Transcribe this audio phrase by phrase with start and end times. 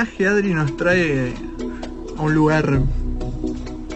[0.00, 1.34] Viaje, Adri, nos trae
[2.16, 2.80] a un lugar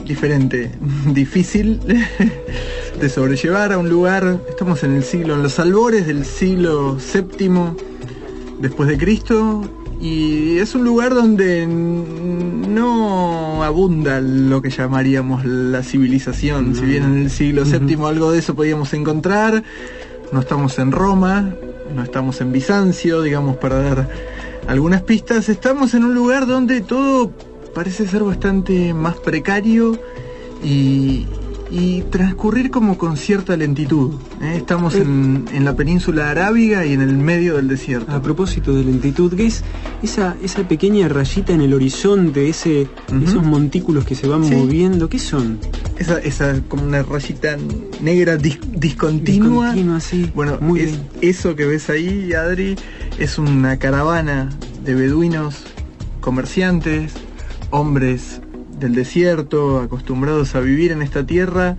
[0.04, 0.70] diferente,
[1.14, 1.80] difícil
[3.00, 7.48] de sobrellevar, a un lugar, estamos en el siglo, en los albores del siglo VII
[8.60, 9.62] después de Cristo,
[9.98, 17.16] y es un lugar donde no abunda lo que llamaríamos la civilización, si bien en
[17.22, 19.62] el siglo VII algo de eso podíamos encontrar,
[20.32, 21.54] no estamos en Roma,
[21.94, 24.33] no estamos en Bizancio, digamos, para dar
[24.66, 27.32] algunas pistas, estamos en un lugar donde todo
[27.74, 29.98] parece ser bastante más precario
[30.62, 31.26] y,
[31.70, 34.14] y transcurrir como con cierta lentitud.
[34.42, 34.54] ¿eh?
[34.56, 38.12] Estamos en, en, la península arábiga y en el medio del desierto.
[38.12, 39.64] A propósito de lentitud, ¿qué es
[40.02, 43.24] esa, esa pequeña rayita en el horizonte, ese, uh -huh.
[43.24, 44.54] esos montículos que se van sí.
[44.54, 45.08] moviendo?
[45.08, 45.58] ¿Qué son?
[45.98, 47.56] Esa, esa como una rayita
[48.00, 49.66] negra dis, discontinua.
[49.72, 50.30] Discontinua, sí.
[50.34, 51.02] Bueno, Muy es, bien.
[51.22, 52.76] eso que ves ahí, Adri,
[53.18, 54.50] es una caravana
[54.82, 55.64] de beduinos,
[56.20, 57.12] comerciantes,
[57.70, 58.40] hombres
[58.78, 61.76] del desierto, acostumbrados a vivir en esta tierra,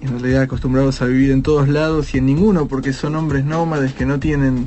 [0.00, 3.92] en realidad acostumbrados a vivir en todos lados y en ninguno, porque son hombres nómades
[3.94, 4.66] que no tienen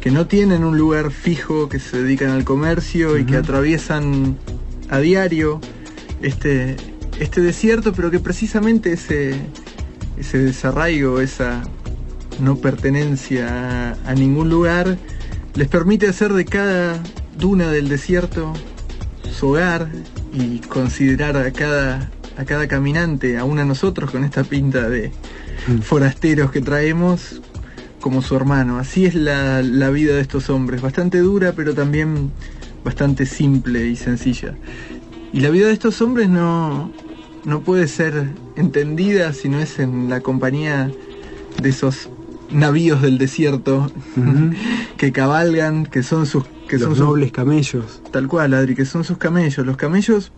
[0.00, 3.20] que no tienen un lugar fijo, que se dedican al comercio uh -huh.
[3.20, 4.38] y que atraviesan
[4.88, 5.60] a diario
[6.22, 6.76] este,
[7.18, 9.34] este desierto, pero que precisamente ese,
[10.16, 11.62] ese desarraigo, esa
[12.40, 14.98] no pertenencia a, ningún lugar,
[15.54, 17.02] les permite hacer de cada
[17.38, 18.52] duna del desierto
[19.32, 19.88] su hogar
[20.32, 25.12] y considerar a cada, a cada caminante, aún a nosotros con esta pinta de
[25.82, 27.40] forasteros que traemos,
[28.00, 28.78] como su hermano.
[28.78, 32.32] Así es la, la vida de estos hombres, bastante dura pero también
[32.84, 34.54] bastante simple y sencilla.
[35.32, 36.92] Y la vida de estos hombres no,
[37.44, 40.90] no puede ser entendida si no es en la compañía
[41.60, 42.08] de esos
[42.50, 44.56] navíos del desierto uh -huh.
[44.96, 48.02] que cabalgan, que son sus que los son nobles sus, camellos.
[48.12, 49.66] Tal cual, Adri, que son sus camellos.
[49.66, 50.32] Los camellos,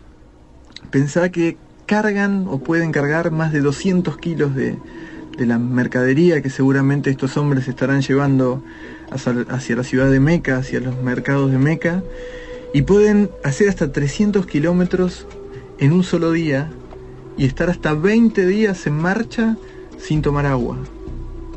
[0.91, 4.79] pensá que cargan o pueden cargar más de 200 kilos de,
[5.37, 8.65] de la mercadería que seguramente estos hombres estarán llevando
[9.11, 12.03] hacia, hacia, la ciudad de Meca, hacia los mercados de Meca,
[12.73, 15.27] y pueden hacer hasta 300 kilómetros
[15.79, 16.71] en un solo día
[17.37, 19.57] y estar hasta 20 días en marcha
[19.99, 20.79] sin tomar agua.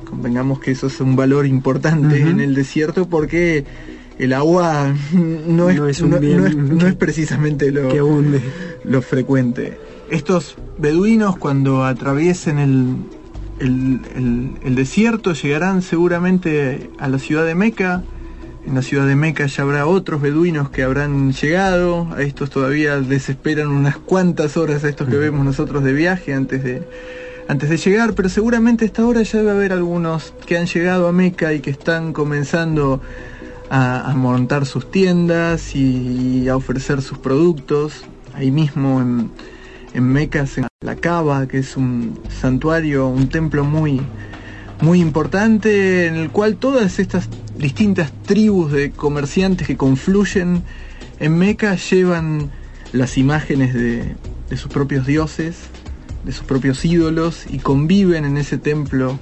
[0.05, 2.31] Convengamos que eso es un valor importante uh -huh.
[2.31, 3.66] en el desierto porque
[4.17, 8.41] el agua no es, no es, no, no es, no es precisamente lo, que abunde.
[8.83, 9.77] lo frecuente.
[10.09, 12.95] Estos beduinos cuando atraviesen el,
[13.59, 18.03] el, el, el, desierto llegarán seguramente a la ciudad de Meca.
[18.66, 22.07] En la ciudad de Meca ya habrá otros beduinos que habrán llegado.
[22.16, 26.33] A estos todavía les esperan unas cuantas horas a estos que vemos nosotros de viaje
[26.33, 26.83] antes de,
[27.47, 28.13] antes de llegar.
[28.13, 31.59] Pero seguramente a esta hora ya debe haber algunos que han llegado a Meca y
[31.59, 33.01] que están comenzando
[33.69, 38.03] a, montar sus tiendas y a ofrecer sus productos.
[38.34, 39.31] Ahí mismo en,
[39.94, 44.02] en Meca, en la Cava, que es un santuario, un templo muy,
[44.81, 50.64] muy importante, en el cual todas estas distintas tribus de comerciantes que confluyen
[51.20, 52.52] en Meca llevan
[52.91, 54.16] las imágenes de,
[54.49, 55.55] de sus propios dioses,
[56.25, 59.19] de sus propios ídolos, y conviven en ese templo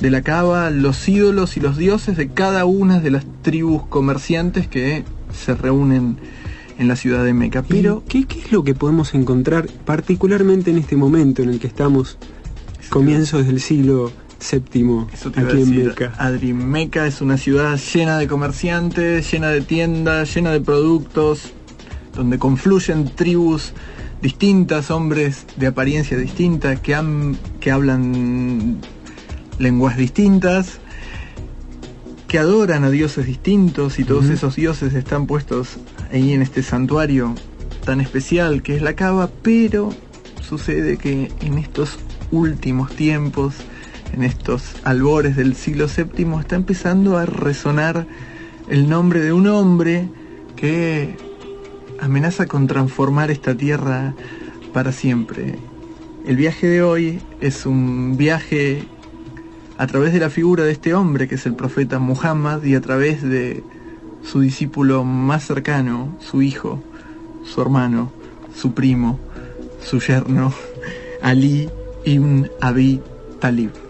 [0.00, 4.68] de la cava los ídolos y los dioses de cada una de las tribus comerciantes
[4.68, 6.18] que se reúnen
[6.78, 7.62] en la ciudad de Meca.
[7.62, 11.66] Pero, ¿Qué, ¿Qué, es lo que podemos encontrar particularmente en este momento en el que
[11.66, 12.18] estamos,
[12.90, 16.12] comienzos del siglo séptimo, aquí en Meca?
[16.18, 21.52] Adri, Meca es una ciudad llena de comerciantes, llena de tiendas, llena de productos,
[22.14, 23.72] donde confluyen tribus
[24.26, 28.80] distintas, hombres de apariencia distinta, que, han, que hablan
[29.60, 30.80] lenguas distintas,
[32.26, 34.34] que adoran a dioses distintos y todos uh -huh.
[34.34, 35.78] esos dioses están puestos
[36.12, 37.36] ahí en este santuario
[37.84, 39.90] tan especial que es la cava, pero
[40.42, 41.96] sucede que en estos
[42.32, 43.54] últimos tiempos
[44.12, 48.06] en estos albores del siglo VII, está empezando a resonar
[48.68, 50.08] el nombre de un hombre
[50.56, 51.16] que
[52.00, 54.14] amenaza con transformar esta tierra
[54.72, 55.58] para siempre.
[56.26, 58.84] El viaje de hoy es un viaje
[59.78, 62.80] a través de la figura de este hombre que es el profeta Muhammad y a
[62.80, 63.62] través de
[64.22, 66.82] su discípulo más cercano, su hijo,
[67.44, 68.10] su hermano,
[68.54, 69.20] su primo,
[69.82, 70.52] su yerno,
[71.22, 71.68] Ali
[72.04, 73.00] ibn Abi
[73.40, 73.85] Talib.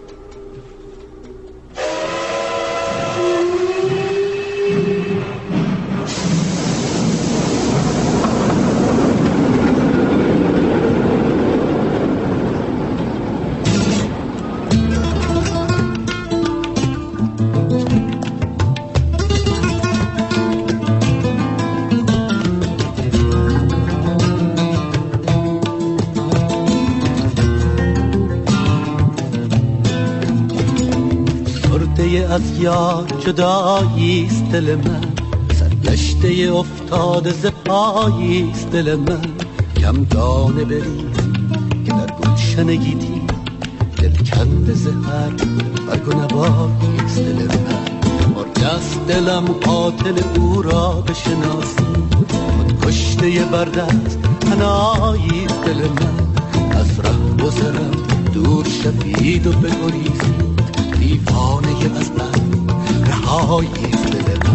[33.27, 35.01] یار جداییست دل من.
[35.59, 39.21] سرگشته افتاده ز پاییست دل من.
[39.81, 41.17] کم دانه بریز
[41.85, 43.21] که در گلشن گیتی
[43.97, 45.29] دل کند زهر
[45.87, 47.87] برگ و نباییست دل من.
[48.35, 51.83] مرگست دلم قاتل او را بشناسی.
[52.57, 54.19] خود کشته بردست
[54.51, 56.27] هناییست دل من.
[56.79, 57.91] از ره گذرم
[58.33, 60.33] دور شفید و بگریزی.
[60.99, 62.11] دیوانه از
[63.27, 64.46] های دل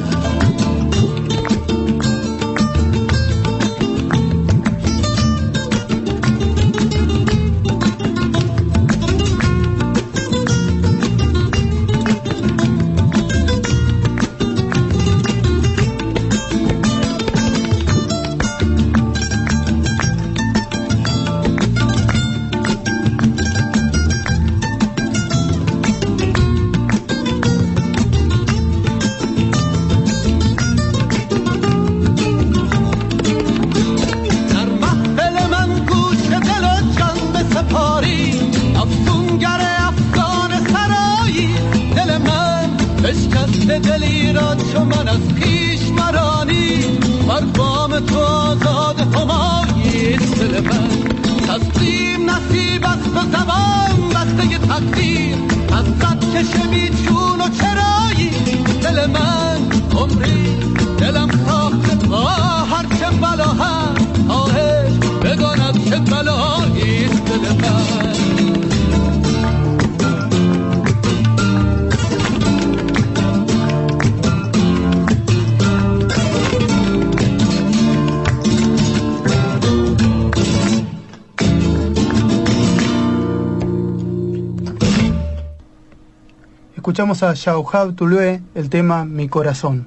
[86.93, 89.87] Escuchamos a Shauhab Tulue el tema Mi Corazón.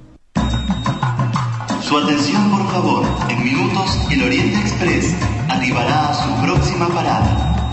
[1.80, 3.06] Su atención, por favor.
[3.30, 5.14] En minutos, el Oriente Express
[5.48, 7.70] arribará a su próxima parada.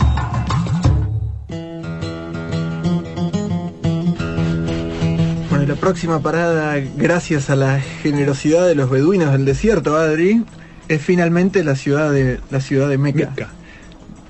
[5.50, 10.46] Bueno, la próxima parada, gracias a la generosidad de los beduinos del desierto, Adri,
[10.90, 13.32] es finalmente la ciudad de, la ciudad de Meca.
[13.32, 13.50] Meca.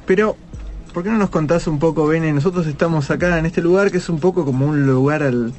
[0.06, 0.38] Pero
[0.94, 2.32] ¿Por qué no nos contás un poco, Bene?
[2.32, 5.52] Nosotros estamos acá en este lugar que es un poco como un lugar al,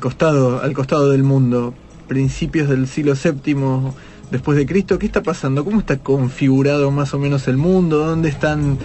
[0.00, 1.74] costado, al costado del mundo.
[2.08, 3.92] Principios del siglo VII
[4.30, 4.98] después de Cristo.
[4.98, 5.66] ¿Qué está pasando?
[5.66, 8.06] ¿Cómo está configurado más o menos el mundo?
[8.06, 8.78] ¿Dónde están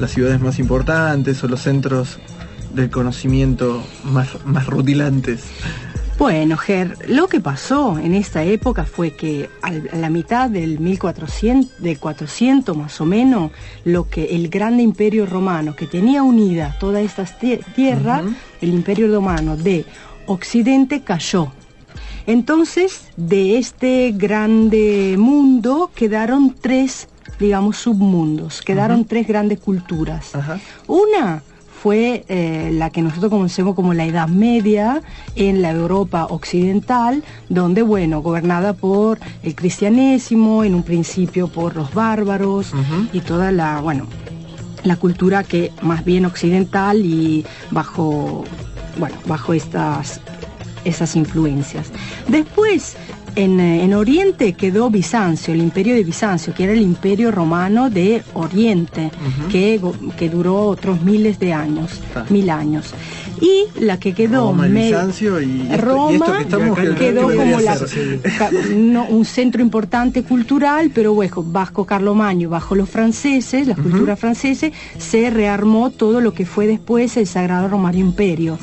[0.00, 2.18] las ciudades más importantes o los centros
[2.74, 5.44] del conocimiento más, más rutilantes?
[6.20, 11.80] Bueno, Ger, lo que pasó en esta época fue que a la mitad del 1400,
[11.80, 13.52] de 400 más o menos,
[13.84, 18.22] lo que el gran imperio romano que tenía unida toda esta tierra,
[18.60, 19.86] el imperio romano de
[20.26, 21.52] Occidente cayó.
[22.26, 27.08] Entonces, de este grande mundo quedaron tres,
[27.38, 30.32] digamos, submundos, quedaron tres grandes culturas.
[30.86, 31.42] Una
[31.82, 35.00] fue eh, la que nosotros conocemos como la Edad Media
[35.34, 41.94] en la Europa occidental, donde, bueno, gobernada por el cristianismo, en un principio por los
[41.94, 42.72] bárbaros
[43.14, 44.06] y toda la, bueno,
[44.84, 48.44] la cultura que más bien occidental y bajo,
[48.98, 50.20] bueno, bajo estas
[50.84, 51.90] esas influencias.
[52.28, 52.96] Después,
[53.36, 59.10] en, Oriente quedó Bizancio, el imperio de Bizancio, que era el imperio romano de Oriente,
[59.50, 59.80] que,
[60.16, 62.24] que, duró otros miles de años, ah.
[62.30, 62.94] mil años.
[63.40, 66.44] Y la que quedó Roma, Bizancio y, Roma
[66.98, 67.56] quedó como
[69.08, 74.68] un centro importante cultural, pero bueno, bajo Carlomagno, bajo los franceses, la cultura francesa,
[74.98, 78.58] se rearmó todo lo que fue después el Sagrado Romano Imperio.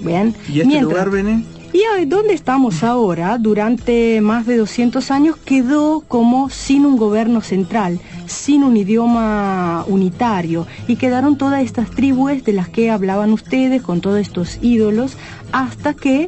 [0.00, 0.34] ¿Bien?
[0.48, 1.44] ¿Y este lugar, Bene?
[1.72, 7.98] Y donde estamos ahora, durante más de 200 años, quedó como sin un gobierno central,
[8.26, 14.02] sin un idioma unitario, y quedaron todas estas tribus de las que hablaban ustedes, con
[14.02, 15.16] todos estos ídolos,
[15.50, 16.26] hasta que,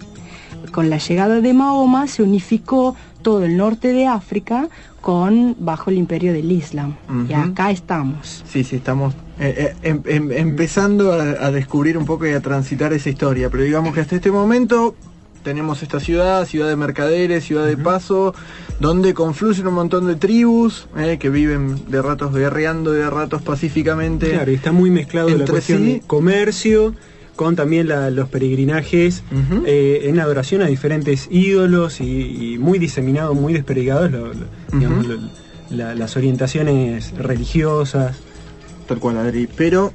[0.73, 4.69] con la llegada de Mahoma, se unificó todo el norte de África
[5.01, 6.95] con bajo el imperio del Islam.
[7.29, 8.43] Y acá estamos.
[8.47, 12.93] Sí, sí, estamos eh, eh, em, em, empezando a, descubrir un poco y a transitar
[12.93, 13.51] esa historia.
[13.51, 14.95] Pero digamos que hasta este momento
[15.45, 18.35] tenemos esta ciudad, ciudad de mercaderes, ciudad de paso,
[18.81, 24.31] donde confluyen un montón de tribus eh, que viven de ratos guerreando, de ratos pacíficamente.
[24.31, 26.95] Claro, y está muy mezclado la cuestión de comercio
[27.37, 29.23] con también los peregrinajes
[29.67, 34.11] eh, en adoración a diferentes ídolos y, muy diseminados, muy desperdigados
[35.71, 38.17] las orientaciones religiosas.
[38.87, 39.49] Tal cual, Adri.
[39.57, 39.93] Pero,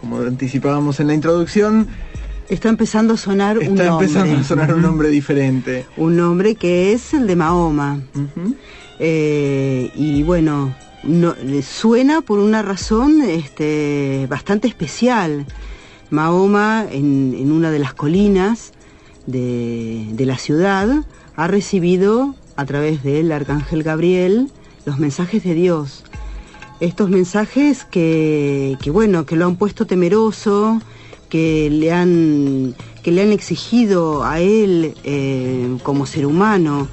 [0.00, 1.88] como anticipábamos en la introducción,
[2.50, 3.84] Está empezando a sonar un nombre.
[3.84, 5.86] Está empezando a sonar un nombre diferente.
[5.96, 8.00] Un nombre que es el de Mahoma.
[8.98, 15.46] Eh, y bueno, no, suena por una razón este, bastante especial.
[16.10, 18.72] Mahoma, en, una de las colinas
[19.26, 21.04] de, la ciudad,
[21.36, 24.50] ha recibido a través del arcángel Gabriel
[24.86, 26.02] los mensajes de Dios.
[26.80, 30.80] Estos mensajes que, que bueno, que lo han puesto temeroso,
[31.30, 36.88] que le han, que le han exigido a él eh, como ser humano,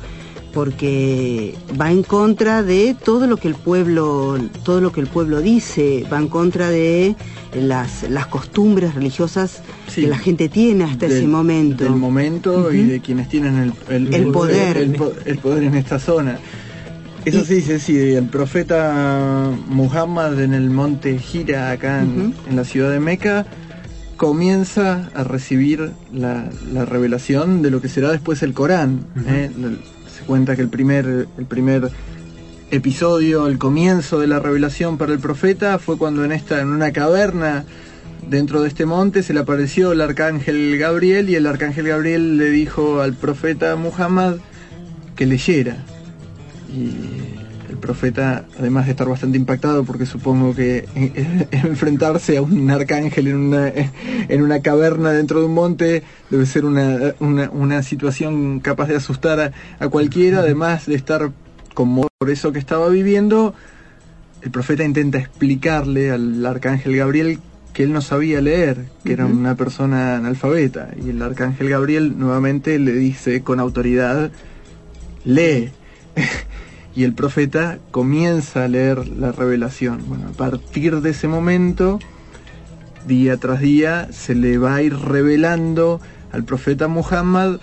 [0.54, 5.42] porque va en contra de todo lo que el pueblo, todo lo que el pueblo
[5.42, 7.16] dice, va en contra de
[7.54, 9.62] las, las costumbres religiosas
[9.94, 11.84] que la gente tiene hasta ese momento.
[11.84, 14.78] Del momento y de quienes tienen el, poder.
[14.78, 16.40] El, poder en esta zona.
[17.26, 22.64] Eso sí, sí, sí, el profeta Muhammad en el monte Gira, acá en, en la
[22.64, 23.46] ciudad de Meca,
[24.18, 26.50] comienza a recibir la,
[26.86, 29.06] revelación de lo que será después el Corán.
[29.28, 29.50] ¿eh?
[30.14, 31.90] Se cuenta que el primer, el primer
[32.72, 36.92] episodio, el comienzo de la revelación para el profeta fue cuando en, esta, en una
[36.92, 37.64] caverna
[38.30, 42.50] dentro de este monte se le apareció el arcángel Gabriel y el arcángel Gabriel le
[42.50, 44.38] dijo al profeta Muhammad
[45.16, 45.78] que leyera.
[46.70, 47.27] Y
[47.78, 50.86] el profeta, además de estar bastante impactado, porque supongo que
[51.52, 56.66] enfrentarse a un arcángel en una, en una caverna dentro de un monte debe ser
[56.66, 61.32] una, situación capaz de asustar a, cualquiera, además de estar
[61.76, 63.54] como por eso que estaba viviendo,
[64.42, 67.40] el profeta intenta explicarle al arcángel Gabriel
[67.74, 72.80] que él no sabía leer, que era una persona analfabeta, y el arcángel Gabriel nuevamente
[72.80, 74.32] le dice con autoridad,
[75.24, 75.70] lee.
[76.98, 80.02] y el profeta comienza a leer la revelación.
[80.08, 82.00] Bueno, a partir de ese momento,
[83.06, 86.02] día tras día, se le va a ir revelando
[86.32, 87.60] al profeta Muhammad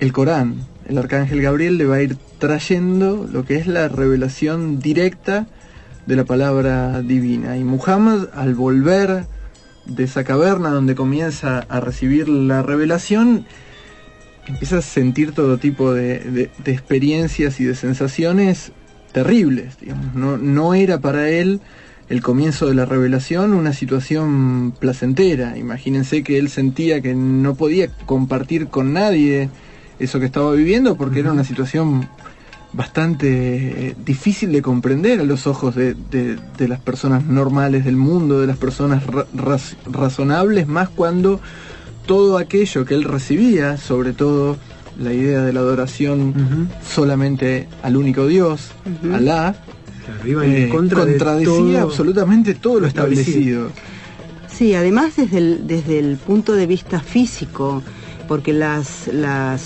[0.00, 0.56] el Corán.
[0.88, 5.46] El arcángel Gabriel le va a ir trayendo lo que es la revelación directa
[6.06, 7.56] de la palabra divina.
[7.56, 9.26] Y Muhammad, al volver
[9.86, 13.46] de esa caverna donde comienza a recibir la revelación,
[14.48, 18.72] empieza a sentir todo tipo de, experiencias y de sensaciones
[19.12, 19.76] terribles.
[20.14, 21.60] No, no era para él
[22.08, 25.58] el comienzo de la revelación una situación placentera.
[25.58, 29.50] Imagínense que él sentía que no podía compartir con nadie
[29.98, 32.08] eso que estaba viviendo porque era una situación
[32.72, 35.96] bastante eh, difícil de comprender a los ojos de,
[36.58, 39.02] las personas normales del mundo, de las personas
[39.86, 41.40] razonables, más cuando
[42.08, 44.56] todo aquello que él recibía, sobre todo
[44.98, 48.70] la idea de la adoración solamente al único Dios,
[49.12, 49.54] Alá,
[50.24, 53.70] eh, contradecía absolutamente todo lo establecido.
[54.48, 57.82] Sí, además desde el, desde el punto de vista físico,
[58.26, 59.08] porque las,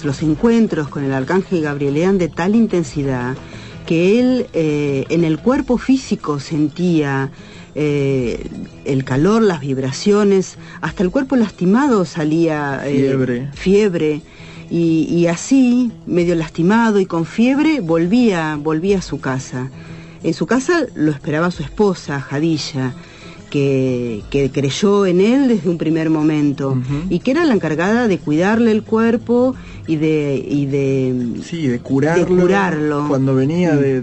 [0.05, 3.37] los encuentros con el arcángel Gabriel eran de tal intensidad
[3.87, 7.31] que él eh, en el cuerpo físico sentía
[7.75, 8.47] eh,
[8.85, 14.23] el calor, las vibraciones, hasta el cuerpo lastimado salía eh, fiebre.
[14.75, 19.71] Y, así, medio lastimado y con fiebre, volvía, volvía a su casa.
[20.23, 22.95] En su casa lo esperaba su esposa, Jadilla,
[23.51, 28.71] que, creyó en él desde un primer momento y que era la encargada de cuidarle
[28.71, 29.55] el cuerpo
[29.87, 34.01] y de y de sí de curarlo, cuando venía de,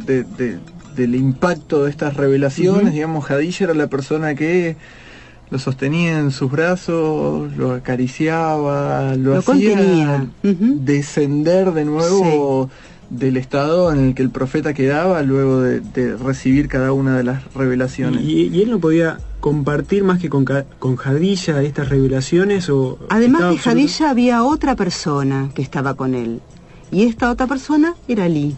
[0.99, 4.75] del impacto de estas revelaciones digamos Jadilla era la persona que
[5.49, 12.69] lo sostenía en sus brazos, lo acariciaba, lo, hacía descender de nuevo
[13.09, 17.51] del estado en el que el profeta quedaba luego de, recibir cada una de las
[17.53, 18.23] revelaciones.
[18.23, 20.45] ¿Y, él no podía compartir más que con,
[20.77, 22.69] con Jadilla estas revelaciones?
[22.69, 26.41] O Además de Jadilla había otra persona que estaba con él.
[26.91, 28.55] Y esta otra persona era Ali.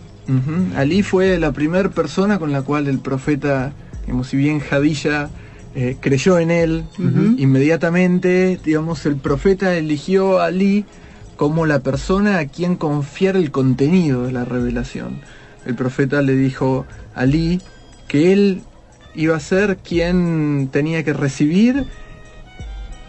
[0.75, 5.30] Ali fue la primera persona con la cual el profeta, digamos, si bien Jadilla
[5.75, 6.86] eh, creyó en él,
[7.38, 10.86] inmediatamente, digamos, el profeta eligió a Ali
[11.36, 15.22] como la persona a quien confiar el contenido de la revelación.
[15.66, 16.86] El profeta le dijo
[17.16, 17.62] a Ali
[18.08, 18.62] que él
[19.16, 21.86] iba a ser quien tenía que recibir,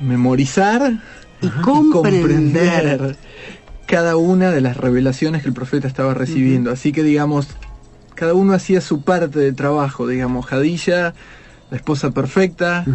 [0.00, 1.00] memorizar
[1.40, 3.16] y comprender.
[3.92, 6.70] Cada una de las revelaciones que el profeta estaba recibiendo.
[6.70, 7.49] Así que digamos,
[8.14, 11.12] cada uno hacía su parte de trabajo, digamos, Jadilla
[11.70, 12.87] la esposa perfecta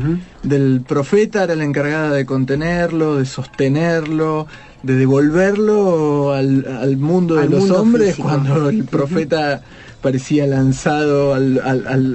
[0.41, 4.47] del profeta era la encargada de contenerlo, de sostenerlo,
[4.81, 9.61] de devolverlo al, mundo de los hombres cuando el profeta
[10.01, 11.61] parecía lanzado al,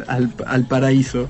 [0.09, 1.29] al, paraíso.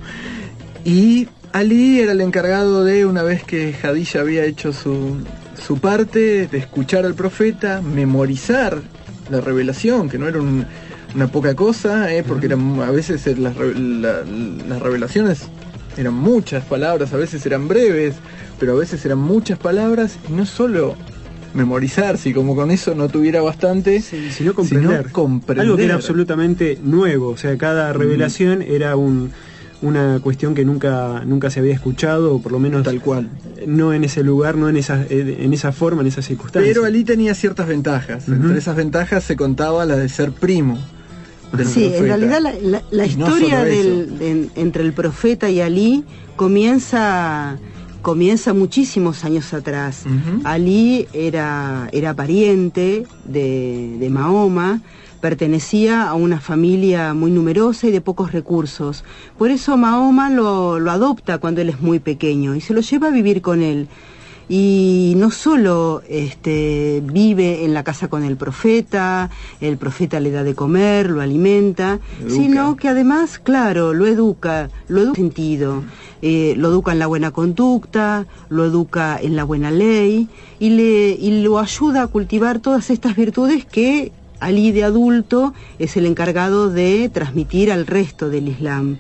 [0.87, 5.19] Y Ali era el encargado de, una vez que Jadilla había hecho su,
[5.63, 8.81] su parte, de escuchar al profeta, memorizar
[9.31, 10.67] la revelación, que no era un,
[11.15, 12.25] una poca cosa, ¿eh?
[12.27, 15.49] porque eran, a veces las, las revelaciones
[15.97, 18.15] eran muchas palabras, a veces eran breves,
[18.59, 20.97] pero a veces eran muchas palabras y no solo
[21.55, 25.07] memorizar, si como con eso no tuviera bastante, sino, comprender.
[25.59, 29.33] Algo que era absolutamente nuevo, o sea, cada revelación era un,
[29.83, 33.29] una cuestión que nunca, nunca se había escuchado, o por lo menos tal cual.
[33.67, 36.75] No en ese lugar, no en esa, en esa forma, en esas circunstancias.
[36.75, 38.29] Pero Ali tenía ciertas ventajas.
[38.29, 40.79] Entre esas ventajas se contaba la de ser primo
[41.65, 42.41] sí, en realidad
[42.91, 46.05] la, historia entre el profeta y Ali
[46.37, 47.59] comienza
[48.01, 50.05] comienza muchísimos años atrás.
[50.45, 54.81] Ali era, era pariente de, Mahoma,
[55.23, 59.05] pertenecía a una familia muy numerosa y de pocos recursos.
[59.39, 63.07] Por eso Mahoma lo, lo adopta cuando él es muy pequeño y se lo lleva
[63.07, 63.89] a vivir con él.
[64.49, 69.31] Y no solo este, vive en la casa con el profeta,
[69.61, 75.01] el profeta le da de comer, lo alimenta, sino que además, claro, lo educa, lo
[75.03, 75.85] educa en sentido,
[76.21, 81.11] eh, lo educa en la buena conducta, lo educa en la buena ley y, le,
[81.13, 84.11] y lo ayuda a cultivar todas estas virtudes que
[84.43, 88.99] Ali de adulto es el encargado de transmitir al resto del Islam.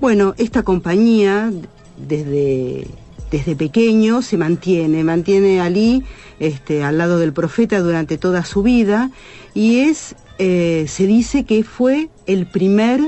[0.00, 1.52] Bueno, esta compañía
[1.96, 2.86] desde
[3.30, 6.02] desde pequeño se mantiene, mantiene Ali
[6.40, 9.10] este, al lado del profeta durante toda su vida
[9.54, 13.00] y es, eh, se dice que fue el primer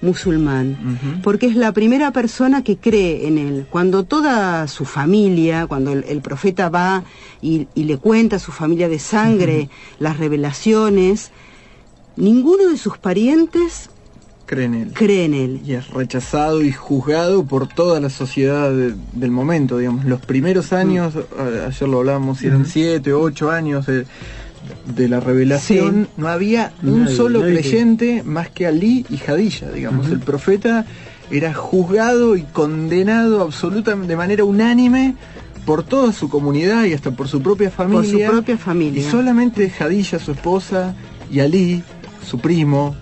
[0.00, 3.66] musulmán, porque es la primera persona que cree en él.
[3.68, 7.04] Cuando toda su familia, cuando el, profeta va
[7.40, 11.30] y, le cuenta a su familia de sangre las revelaciones,
[12.16, 13.90] ninguno de sus parientes
[14.46, 14.92] cree en él.
[14.94, 15.60] Cree en él.
[15.64, 20.06] Y es rechazado y juzgado por toda la sociedad del momento, digamos.
[20.06, 21.66] Los primeros años, mm.
[21.68, 23.86] ayer lo hablamos, eran siete, ocho años
[24.94, 30.08] de, la revelación, no había un solo creyente más que Ali y Jadilla, digamos.
[30.08, 30.86] El profeta
[31.30, 35.14] era juzgado y condenado absolutamente de manera unánime
[35.64, 38.10] por toda su comunidad y hasta por su propia familia.
[38.10, 39.00] Por su propia familia.
[39.00, 40.94] Y solamente Jadilla, su esposa,
[41.30, 41.82] y Ali,
[42.26, 42.96] su primo,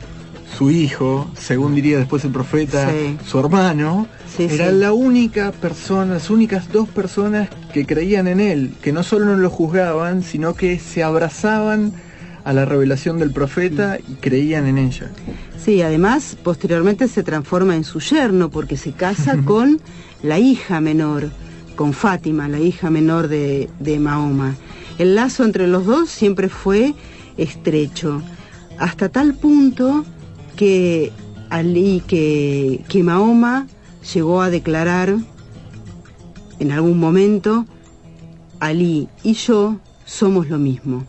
[0.57, 2.91] su hijo, según diría después el profeta,
[3.25, 8.93] su hermano, era la única persona, las únicas dos personas que creían en él, que
[8.93, 11.93] no solo no lo juzgaban, sino que se abrazaban
[12.45, 15.11] a la revelación del profeta y creían en ella.
[15.63, 19.81] Sí, además posteriormente se transforma en su yerno porque se casa con
[20.23, 21.31] la hija menor,
[21.75, 24.55] con Fátima, la hija menor de, de Mahoma.
[24.99, 26.95] El lazo entre los dos siempre fue
[27.37, 28.23] estrecho,
[28.79, 30.05] hasta tal punto
[30.57, 31.13] que
[31.51, 33.67] Ali, que, que Mahoma
[34.13, 35.17] llegó a declarar
[36.59, 37.67] en algún momento,
[38.61, 41.05] Ali y yo somos lo mismo.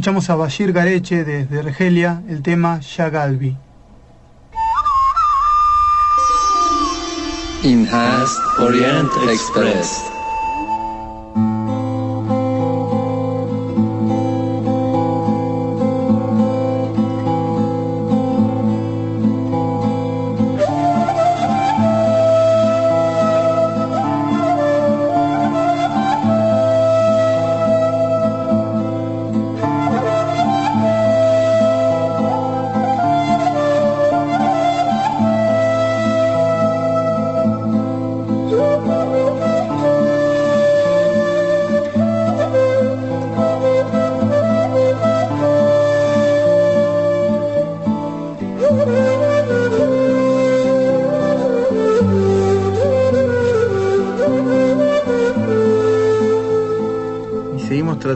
[0.00, 3.54] Escuchamos a Bashir Gareche desde Argelia el tema Shagalbi.
[8.58, 10.19] Orient Express.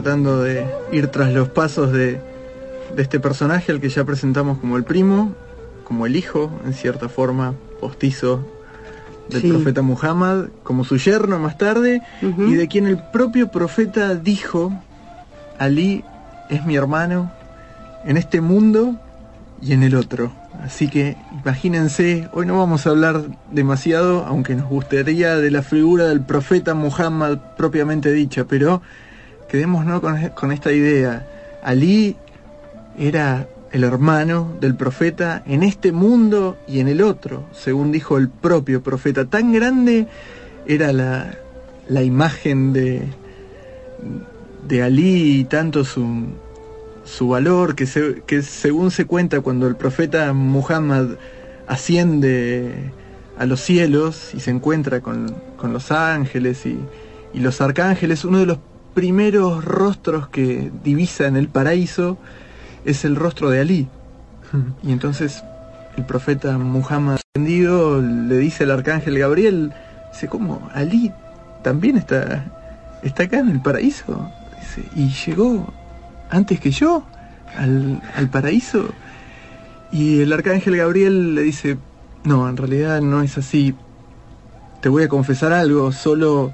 [0.05, 2.21] Tratando de ir tras los pasos de,
[2.95, 5.33] este personaje al que ya presentamos como el primo,
[5.83, 8.47] como el hijo, en cierta forma, postizo
[9.29, 14.71] del profeta Muhammad, como su yerno más tarde, y de quien el propio profeta dijo,
[15.57, 16.03] Ali
[16.51, 17.31] es mi hermano
[18.05, 18.97] en este mundo
[19.59, 20.31] y en el otro.
[20.63, 26.05] Así que imagínense, hoy no vamos a hablar demasiado, aunque nos gustaría de la figura
[26.05, 28.83] del profeta Muhammad propiamente dicha, pero
[29.55, 31.25] quedémonos con, con esta idea.
[31.63, 32.17] Ali
[32.99, 38.27] era el hermano del profeta en este mundo y en el otro, según dijo el
[38.27, 39.23] propio profeta.
[39.25, 40.07] Tan grande
[40.67, 41.35] era la,
[41.87, 43.03] la imagen de,
[44.67, 46.25] de Ali y tanto su,
[47.05, 47.87] su valor que,
[48.25, 51.11] que según se cuenta cuando el profeta Muhammad
[51.65, 52.91] asciende
[53.37, 56.77] a los cielos y se encuentra con, con los ángeles y,
[57.33, 58.59] y los arcángeles, uno de los
[58.95, 62.17] primeros rostros que divisa en el paraíso
[62.85, 63.87] es el rostro de Ali.
[64.81, 65.43] Y entonces
[65.97, 69.73] el profeta Muhammad ascendido le dice al arcángel Gabriel,
[70.13, 70.69] dice, ¿cómo?
[70.73, 71.11] Ali
[71.61, 72.45] también está,
[73.03, 74.31] está acá en el paraíso.
[74.95, 75.71] y llegó
[76.29, 77.03] antes que yo
[77.57, 78.89] al, al paraíso.
[79.91, 81.77] Y el arcángel Gabriel le dice,
[82.23, 83.75] no, en realidad no es así.
[84.81, 86.53] Te voy a confesar algo, solo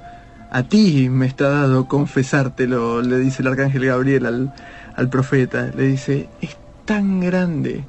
[0.54, 4.52] a ti me está dado confesártelo, le dice el arcángel Gabriel al,
[4.94, 5.70] al profeta.
[5.74, 7.86] Le dice, es tan grande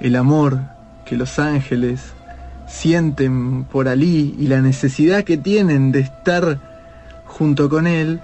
[0.00, 0.60] el amor
[1.04, 2.00] que los ángeles
[2.68, 6.60] sienten por Alí y la necesidad que tienen de estar
[7.26, 8.20] junto con él,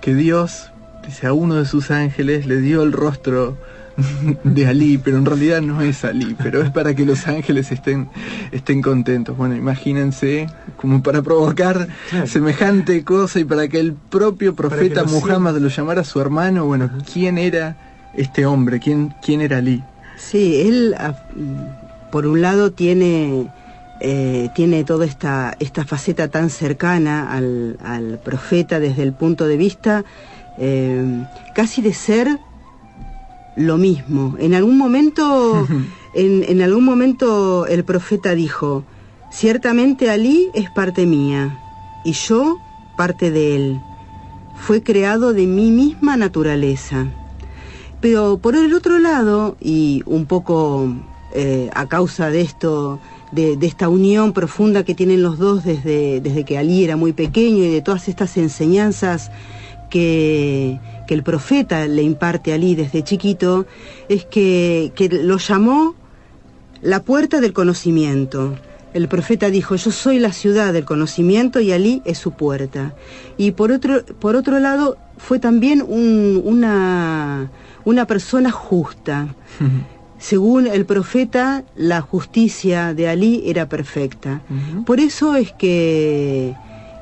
[0.00, 0.72] que Dios,
[1.06, 3.58] dice, a uno de sus ángeles le dio el rostro
[4.44, 8.08] de Ali, pero en realidad no es Ali, pero es para que los ángeles estén,
[8.52, 9.36] estén contentos.
[9.36, 11.88] Bueno, imagínense como para provocar
[12.26, 17.38] semejante cosa y para que el propio profeta Muhammad lo llamara su hermano, bueno, ¿quién
[17.38, 17.76] era
[18.14, 18.80] este hombre?
[18.80, 19.82] ¿Quién, quién era Ali?
[20.16, 21.14] Sí, él ah,
[22.10, 23.50] por un lado tiene...
[24.00, 29.56] Eh, tiene toda esta, esta faceta tan cercana al, al profeta desde el punto de
[29.56, 30.04] vista
[30.58, 32.38] eh, casi de ser
[33.56, 34.36] lo mismo.
[34.38, 35.66] En algún momento,
[36.14, 38.84] en, algún momento el profeta dijo,
[39.30, 41.58] ciertamente Ali es parte mía
[42.04, 42.58] y yo
[42.96, 43.80] parte de él.
[44.56, 47.06] Fue creado de mi misma naturaleza.
[48.00, 50.94] Pero por el otro lado, y un poco
[51.34, 53.00] eh, a causa de esto,
[53.32, 57.64] de, esta unión profunda que tienen los dos desde, desde que Ali era muy pequeño
[57.64, 59.30] y de todas estas enseñanzas
[59.90, 63.66] que, que el profeta le imparte a Ali desde chiquito,
[64.08, 65.94] es que, que lo llamó
[66.82, 68.54] la puerta del conocimiento.
[68.92, 72.94] El profeta dijo, yo soy la ciudad del conocimiento y Ali es su puerta.
[73.36, 77.50] Y por otro, por otro lado, fue también una,
[77.84, 79.34] una persona justa.
[80.18, 84.42] Según el profeta, la justicia de Ali era perfecta.
[84.86, 86.54] Por eso es que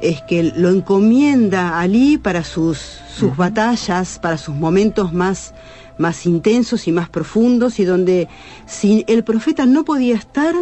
[0.03, 1.88] es que lo encomienda a
[2.23, 2.79] para sus,
[3.17, 5.55] sus batallas, para sus momentos más,
[5.97, 8.29] más intensos y más profundos, y donde
[8.67, 10.55] si el profeta no podía estar,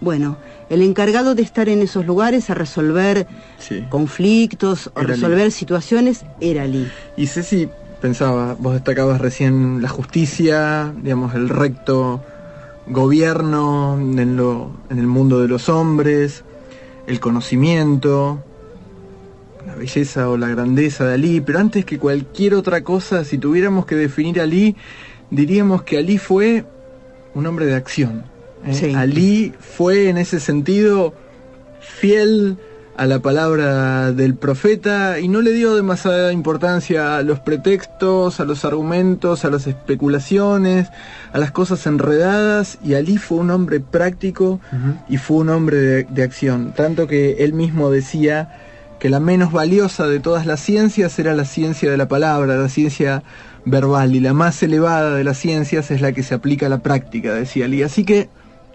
[0.00, 0.36] bueno,
[0.68, 3.26] el encargado de estar en esos lugares a resolver
[3.88, 6.90] conflictos o resolver situaciones era Ali.
[7.16, 7.68] Y Ceci
[8.00, 12.22] pensaba, vos destacabas recién la justicia, digamos, el recto
[12.86, 16.44] gobierno en, lo, en el mundo de los hombres,
[17.06, 18.42] el conocimiento,
[19.66, 23.86] la belleza o la grandeza de Ali, pero antes que cualquier otra cosa, si tuviéramos
[23.86, 24.76] que definir a Ali,
[25.30, 26.64] diríamos que Ali fue
[27.34, 28.24] un hombre de acción.
[28.66, 28.94] ¿eh?
[28.96, 31.14] Ali fue en ese sentido
[31.80, 32.58] fiel
[32.96, 38.44] a la palabra del profeta y no le dio demasiada importancia a los pretextos, a
[38.44, 40.88] los argumentos, a las especulaciones,
[41.32, 44.60] a las cosas enredadas y Ali fue un hombre práctico
[45.08, 48.58] y fue un hombre de, de acción, tanto que él mismo decía
[49.02, 52.68] que la menos valiosa de todas las ciencias era la ciencia de la palabra, la
[52.68, 53.24] ciencia
[53.64, 56.84] verbal, y la más elevada de las ciencias es la que se aplica a la
[56.84, 57.82] práctica, decía Ali.
[57.82, 58.28] Así que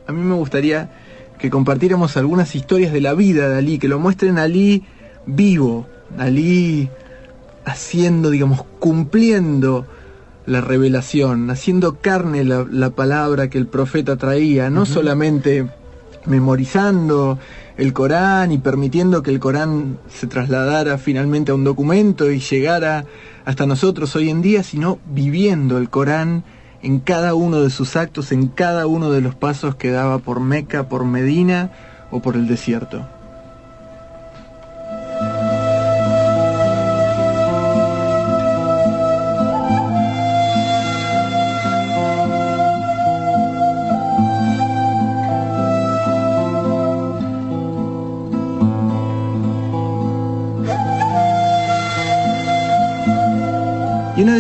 [0.06, 0.90] a mí me gustaría
[1.40, 4.84] que compartiéramos algunas historias de la vida de Ali, que lo muestren a Ali
[5.26, 5.88] vivo,
[6.18, 6.90] Ali
[7.64, 9.86] haciendo, digamos, cumpliendo
[10.46, 15.70] la revelación, haciendo carne la, palabra que el profeta traía, no solamente
[16.26, 17.40] memorizando
[17.78, 23.06] el Corán y permitiendo que el Corán se trasladara finalmente a un documento y llegara
[23.46, 26.44] hasta nosotros hoy en día, sino viviendo el Corán
[26.82, 30.40] en cada uno de sus actos, en cada uno de los pasos que daba por
[30.40, 31.72] Meca, por Medina
[32.12, 33.17] o por el desierto.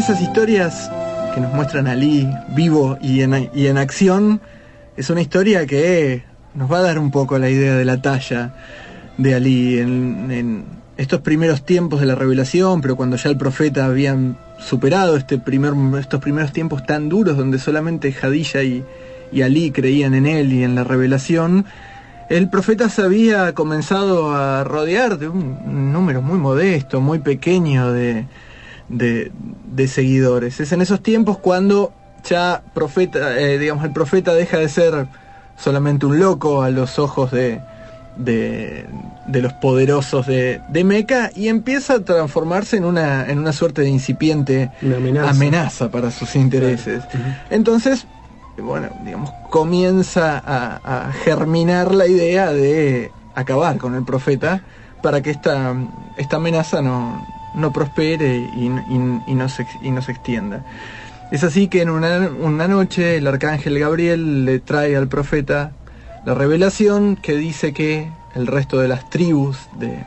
[0.07, 0.89] Esas historias
[1.35, 4.39] que nos muestran a Ali vivo y en, acción
[4.95, 8.53] es una historia que nos va a dar un poco la idea de la talla
[9.17, 10.63] de Ali en,
[10.95, 15.73] estos primeros tiempos de la revelación, pero cuando ya el profeta habían superado este primer,
[15.99, 18.85] estos primeros tiempos tan duros donde solamente Hadilla y,
[19.33, 21.65] y Ali creían en él y en la revelación,
[22.29, 28.25] el profeta se había comenzado a rodear de un número muy modesto, muy pequeño de,
[28.89, 29.31] de,
[29.87, 30.59] seguidores.
[30.59, 35.07] Es en esos tiempos cuando ya profeta, eh, digamos, el profeta deja de ser
[35.57, 37.61] solamente un loco a los ojos de,
[38.17, 38.85] de,
[39.27, 43.89] los poderosos de, de, Meca y empieza a transformarse en una, en una suerte de
[43.89, 44.71] incipiente
[45.27, 45.89] amenaza.
[45.89, 47.03] para sus intereses.
[47.49, 48.05] Entonces,
[48.57, 54.61] bueno, digamos, comienza a, a, germinar la idea de acabar con el profeta
[55.01, 55.75] para que esta,
[56.17, 57.23] esta amenaza no,
[57.57, 59.63] no prospere y, no se,
[60.11, 60.63] extienda.
[61.31, 65.71] Es así que en una, noche el arcángel Gabriel le trae al profeta
[66.25, 70.05] la revelación que dice que el resto de las tribus de,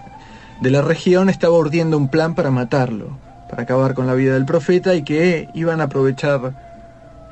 [0.60, 4.44] de la región estaba urdiendo un plan para matarlo, para acabar con la vida del
[4.44, 6.54] profeta y que iban a aprovechar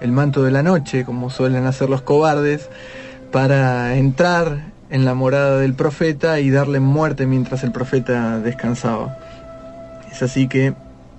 [0.00, 2.68] el manto de la noche, como suelen hacer los cobardes,
[3.30, 4.58] para entrar
[4.90, 9.18] en la morada del profeta y darle muerte mientras el profeta descansaba.
[10.10, 10.74] Es así que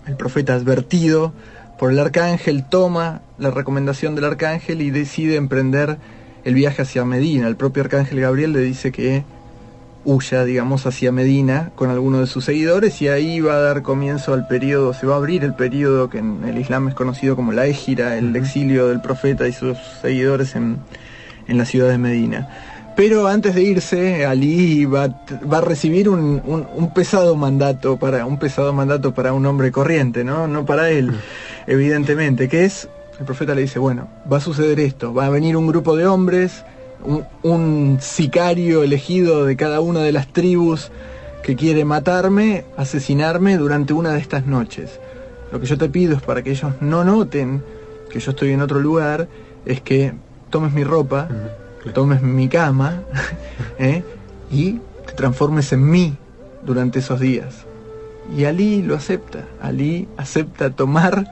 [0.08, 1.34] el profeta advertido
[1.78, 5.98] por el arcángel toma la recomendación del arcángel y decide emprender
[6.44, 7.48] el viaje hacia Medina.
[7.48, 9.24] El propio arcángel Gabriel le dice que
[10.06, 14.34] huya, digamos, hacia Medina con algunos de sus seguidores y ahí va a dar comienzo
[14.34, 17.52] al periodo, se va a abrir el periodo que en el Islam es conocido como
[17.52, 20.78] la égira, el exilio del profeta y sus seguidores en,
[21.48, 22.50] en la ciudad de Medina.
[23.00, 29.14] Pero antes de irse, Ali va, a recibir un, pesado mandato para un pesado mandato
[29.14, 30.50] para un hombre corriente, ¿no?
[30.50, 31.14] No para él,
[31.66, 35.56] evidentemente, que es El profeta le dice, bueno, va a suceder esto, va a venir
[35.56, 36.66] un grupo de hombres,
[37.42, 40.92] un, sicario elegido de cada una de las tribus
[41.42, 45.00] que quiere matarme, asesinarme durante una de estas noches.
[45.54, 47.64] Lo que yo te pido es para que ellos no noten
[48.10, 49.30] que yo estoy en otro lugar,
[49.66, 50.12] es que
[50.50, 51.30] tomes mi ropa,
[51.94, 53.02] tomes mi cama
[53.80, 54.04] ¿eh?
[54.52, 56.18] y te transformes en mí
[56.64, 57.66] durante esos días.
[58.36, 59.46] Y Ali lo acepta.
[59.62, 61.32] Ali acepta tomar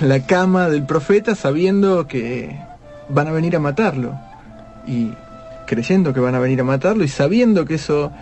[0.00, 2.58] la cama del profeta sabiendo que
[3.08, 4.14] van a venir a matarlo.
[4.86, 5.12] Y
[5.66, 8.12] creyendo que van a venir a matarlo y sabiendo que eso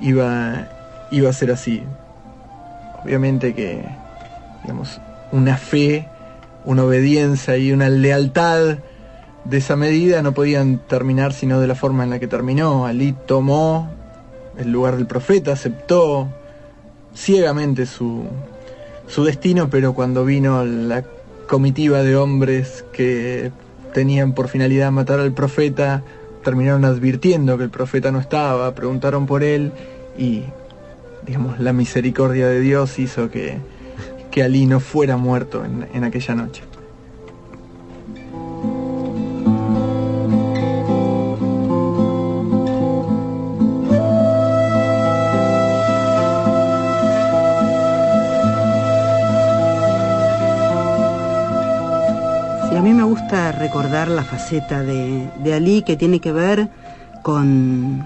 [0.00, 0.68] iba,
[1.10, 1.82] iba a ser así.
[3.04, 3.84] Obviamente que,
[4.62, 5.00] digamos,
[5.32, 6.08] una fe,
[6.64, 8.78] una obediencia y una lealtad
[9.48, 12.86] de esa medida no podían terminar sino de la forma en la que terminó.
[12.86, 13.90] Ali tomó
[14.58, 16.28] el lugar del profeta, aceptó
[17.14, 18.24] ciegamente su,
[19.06, 21.04] su destino, pero cuando vino la
[21.48, 23.50] comitiva de hombres que
[23.94, 26.02] tenían por finalidad matar al profeta,
[26.44, 29.72] terminaron advirtiendo que el profeta no estaba, preguntaron por él
[30.18, 30.44] y,
[31.26, 33.58] digamos, la misericordia de Dios hizo que,
[34.30, 36.67] que Ali no fuera muerto en aquella noche.
[53.58, 56.68] Recordar la faceta de, de Ali que tiene que ver
[57.22, 58.04] con,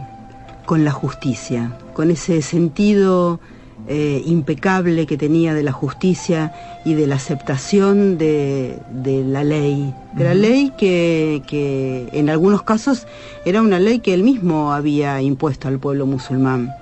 [0.67, 3.41] con, la justicia, con ese sentido
[3.89, 6.53] eh, impecable que tenía de la justicia
[6.85, 12.63] y de la aceptación de, de la ley, de la ley que, que, en algunos
[12.63, 13.07] casos
[13.45, 16.73] era una ley que él mismo había impuesto al pueblo musulmán.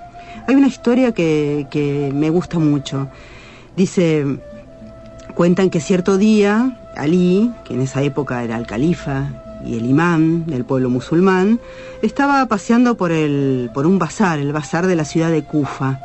[0.47, 3.07] Hay una historia que, que me gusta mucho.
[3.75, 4.25] Dice,
[5.35, 9.29] cuentan que cierto día Ali, que en esa época era el califa
[9.65, 11.59] y el imán del pueblo musulmán,
[12.01, 15.99] estaba paseando por, el, por un bazar, el bazar de la ciudad de Kufa,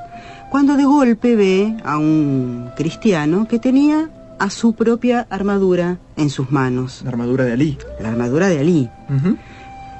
[0.51, 6.51] cuando de golpe ve a un cristiano que tenía a su propia armadura en sus
[6.51, 7.01] manos.
[7.03, 7.79] La armadura de Ali.
[8.01, 8.90] La armadura de Ali.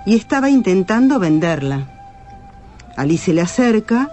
[0.05, 1.87] Y estaba intentando venderla.
[2.97, 4.11] Ali se le acerca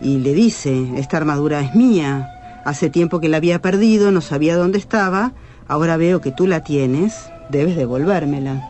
[0.00, 2.28] y le dice, esta armadura es mía.
[2.64, 5.32] Hace tiempo que la había perdido, no sabía dónde estaba
[5.72, 8.60] Ahora veo que tú la tienes, debes devolvérmela.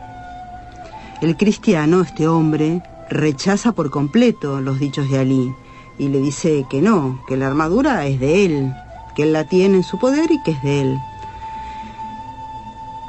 [1.19, 5.53] El cristiano, este hombre, rechaza por completo los dichos de Ali
[5.99, 8.73] y le dice que no, que la armadura es de él,
[9.17, 10.97] que él la tiene en su poder y que es de él.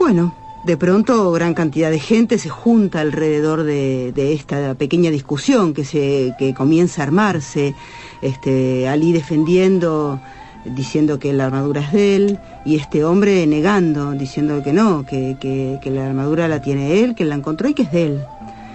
[0.01, 5.85] Bueno, de pronto gran cantidad de gente se junta alrededor de, esta pequeña discusión que,
[5.85, 7.77] se, que comienza a armarse,
[8.23, 10.21] este, Ali defendiendo
[10.65, 15.37] diciendo que la armadura es de él, y este hombre negando, diciendo que no, que,
[15.41, 18.21] que, la armadura la tiene él, que la encontró y que es de él.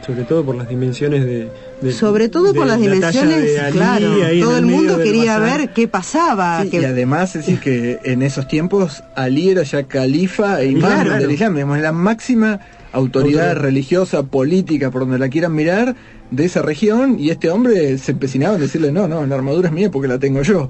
[0.06, 1.92] Sobre todo por las dimensiones de...
[1.92, 6.66] Sobre todo por las dimensiones, claro, todo el, mundo quería ver qué pasaba.
[6.70, 11.32] Y además, es decir, que en esos tiempos Ali era ya califa e imán del
[11.32, 12.60] Islam, la máxima
[12.92, 15.96] autoridad religiosa, política, por donde la quieran mirar,
[16.32, 19.74] de esa región y este hombre se empecinaba en decirle no, no, la armadura es
[19.74, 20.70] mía porque la tengo yo.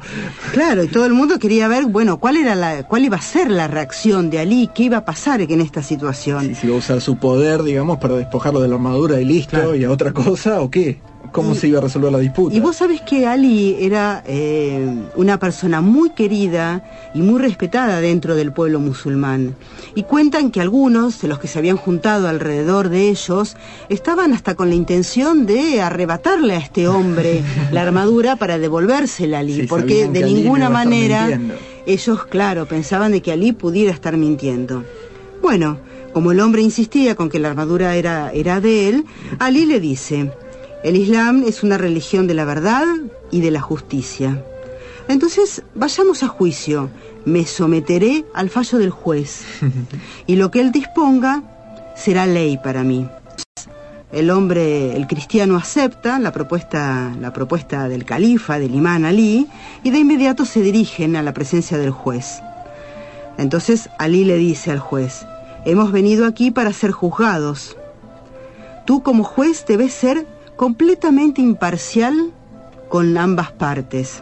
[0.54, 3.52] Claro, y todo el mundo quería ver, bueno, cuál era la, cuál iba a ser
[3.52, 6.56] la reacción de Ali, qué iba a pasar en esta situación.
[6.56, 9.84] si iba a usar su poder, digamos, para despojarlo de la armadura y listo, y
[9.84, 10.98] a otra cosa, o qué
[11.32, 12.56] cómo se iba a resolver la disputa.
[12.56, 18.36] Y vos sabés que Ali era eh, una persona muy querida y muy respetada dentro
[18.36, 19.56] del pueblo musulmán.
[19.96, 23.56] Y cuentan que algunos de los que se habían juntado alrededor de ellos
[23.89, 29.39] estaban hasta con la intención de arrebatarle a este hombre la armadura para devolvérsela a
[29.42, 31.39] Ali, porque de ninguna manera
[31.86, 34.84] ellos, claro, pensaban de que Ali pudiera estar mintiendo.
[35.42, 35.80] Bueno,
[36.13, 39.06] como el hombre insistía con que la armadura era, era de él,
[39.39, 40.32] Ali le dice,
[40.84, 42.86] el Islam es una religión de la verdad
[43.32, 44.42] y de la justicia.
[45.10, 46.90] Entonces, vayamos a juicio.
[47.25, 49.44] Me someteré al fallo del juez.
[50.27, 51.44] Y lo que él disponga
[51.96, 53.08] será ley para mí.
[54.12, 59.48] El hombre, el cristiano acepta la propuesta, la propuesta del califa, del imán Ali,
[59.84, 62.42] y de inmediato se dirigen a la presencia del juez.
[63.38, 65.25] Entonces Ali le dice al juez,
[65.65, 67.77] hemos venido aquí para ser juzgados.
[68.86, 70.25] Tú como juez debes ser
[70.60, 72.34] completamente imparcial
[72.90, 74.22] con ambas partes.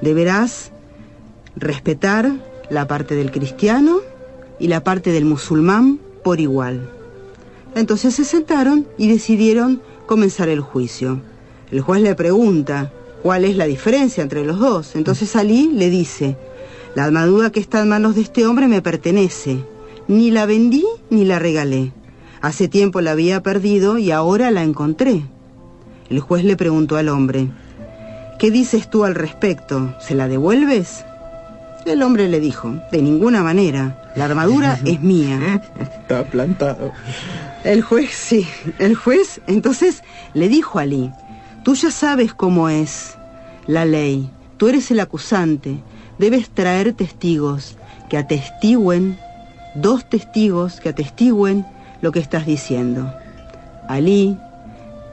[0.00, 0.70] Deberás
[1.56, 2.32] respetar
[2.70, 3.98] la parte del cristiano
[4.58, 6.88] y la parte del musulmán por igual.
[7.74, 11.20] Entonces se sentaron y decidieron comenzar el juicio.
[11.70, 12.90] El juez le pregunta
[13.22, 14.96] cuál es la diferencia entre los dos.
[14.96, 16.38] Entonces Ali le dice,
[16.94, 19.62] la armadura que está en manos de este hombre me pertenece
[20.06, 21.92] Ni la vendí ni la regalé.
[22.40, 25.22] Hace tiempo la había perdido y ahora la encontré.
[26.08, 27.48] El juez le preguntó al hombre,
[28.38, 29.94] ¿qué dices tú al respecto?
[30.00, 31.04] ¿Se la devuelves?
[31.84, 35.62] El hombre le dijo, de ninguna manera, la armadura es mía.
[35.80, 36.92] Está plantado.
[37.64, 38.46] El juez, sí,
[38.78, 41.10] el juez entonces le dijo a Ali,
[41.64, 43.16] tú ya sabes cómo es
[43.66, 45.78] la ley, tú eres el acusante,
[46.18, 47.76] debes traer testigos
[48.08, 49.18] que atestiguen,
[49.74, 51.66] dos testigos que atestiguen
[52.00, 53.12] lo que estás diciendo.
[53.88, 54.36] Ali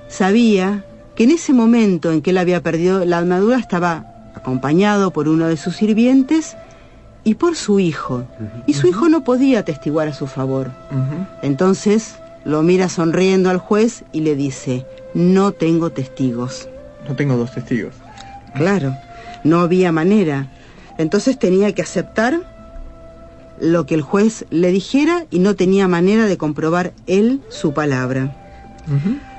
[0.08, 0.84] sabía
[1.16, 4.06] que en ese momento en que él había perdido la armadura estaba
[4.36, 6.56] acompañado por uno de sus sirvientes
[7.24, 8.26] y por su hijo.
[8.68, 10.72] Y su hijo no podía atestiguar a su favor.
[11.42, 16.70] Entonces lo mira sonriendo al juez y le dice, no tengo testigos.
[17.08, 17.96] No tengo dos testigos.
[18.54, 18.96] Claro,
[19.44, 20.48] no había manera.
[20.98, 22.55] Entonces tenía que aceptar
[23.60, 28.36] lo que el juez le dijera y no tenía manera de comprobar él su palabra.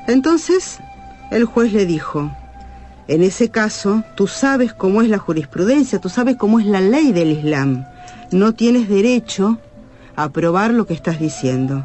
[0.07, 0.79] Entonces
[1.31, 2.31] el juez le dijo,
[3.09, 7.13] en ese caso, tú sabes cómo es la jurisprudencia, tú sabes cómo es la ley
[7.13, 7.85] del Islam.
[8.33, 9.59] No tienes derecho
[10.17, 11.85] a probar lo que estás diciendo.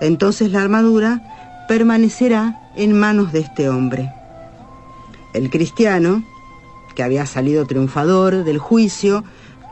[0.00, 1.20] Entonces la armadura
[1.68, 4.12] permanecerá en manos de este hombre.
[5.34, 6.24] El cristiano,
[6.94, 9.24] que había salido triunfador del juicio,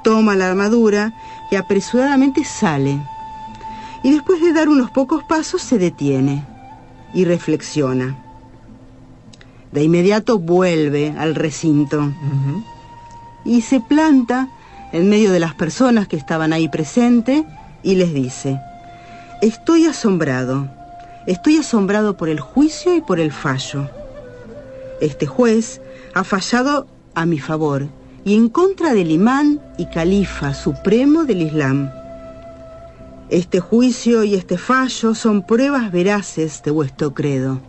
[0.03, 1.15] toma la armadura
[1.51, 3.01] y apresuradamente sale.
[4.03, 6.45] Y después de dar unos pocos pasos se detiene
[7.13, 8.17] y reflexiona.
[9.73, 12.13] De inmediato vuelve al recinto
[13.45, 14.49] y se planta
[14.93, 17.45] en medio de las personas que estaban ahí presentes
[17.83, 18.61] y les dice,
[19.43, 20.69] estoy asombrado,
[21.27, 23.89] estoy asombrado por el juicio y por el fallo.
[25.01, 25.81] Este juez
[26.15, 27.89] ha fallado a mi favor
[28.25, 31.91] y en contra del imán y califa supremo del Islam.
[33.31, 37.61] Este juicio y este fallo son pruebas veraces de vuestro credo.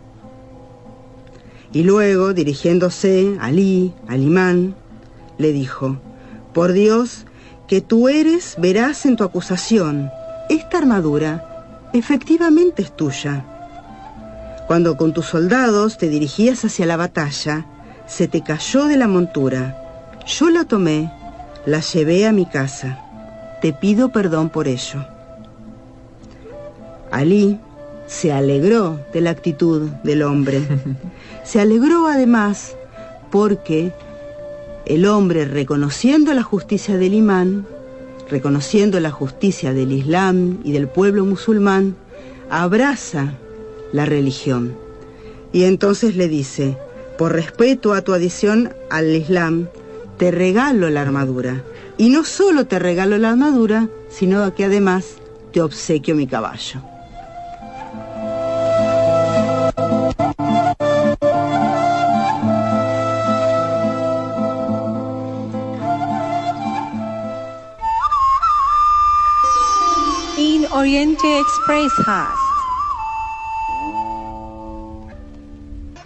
[1.72, 4.74] Y luego, dirigiéndose a Ali, al imán,
[5.38, 5.98] le dijo,
[6.52, 7.24] por Dios,
[7.66, 10.10] que tú eres verás en tu acusación.
[10.50, 13.46] Esta armadura efectivamente es tuya.
[14.66, 17.66] Cuando con tus soldados te dirigías hacia la batalla,
[18.06, 19.81] se te cayó de la montura.
[20.26, 21.10] Yo la tomé,
[21.66, 22.98] la llevé a mi casa.
[23.60, 25.04] Te pido perdón por ello.
[27.10, 27.58] Ali
[28.06, 30.62] se alegró de la actitud del hombre.
[31.44, 32.76] Se alegró además
[33.30, 33.92] porque
[34.86, 37.66] el hombre, reconociendo la justicia del imán,
[38.30, 41.96] reconociendo la justicia del Islam y del pueblo musulmán,
[42.48, 43.34] abraza
[43.92, 44.74] la religión.
[45.52, 46.76] Y entonces le dice,
[47.18, 49.68] por respeto a tu adición al Islam,
[50.21, 51.63] te regalo la armadura.
[51.97, 55.15] Y no solo te regalo la armadura, sino que además
[55.51, 56.81] te obsequio mi caballo.
[70.77, 72.43] Oriente Express has.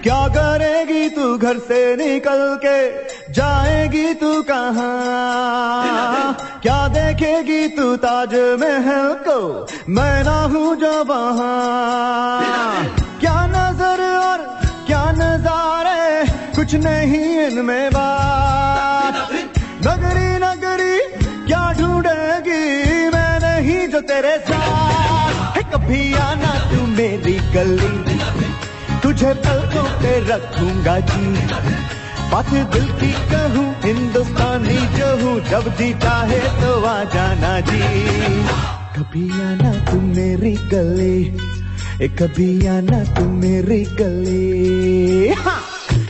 [0.04, 2.78] क्या करेगी तू घर से निकल के
[3.31, 6.35] जाएगी तू कहाँ?
[6.63, 9.67] क्या देखेगी तू ताज महल को?
[9.89, 12.85] मैं ना हूँ जो वहाँ।
[13.21, 14.39] क्या नज़र और
[14.87, 16.27] क्या नजारे?
[16.57, 19.15] कुछ नहीं इनमें बात।
[19.87, 20.99] नगरी नगरी
[21.47, 22.65] क्या ढूंढेगी?
[23.11, 27.93] मैं नहीं जो तेरे साथ। कभी आना तू मेरी गली।
[29.03, 31.96] तुझे पलकों पे रखूँगा जी।
[32.31, 37.81] बात दिल की कहूँ, हिंदुस्तानी जो हूँ जब जी चाहे तो आ जाना जी
[38.97, 41.17] कभी आना तुम मेरी गली
[42.19, 45.61] कभी आना तुम मेरी गली हाँ!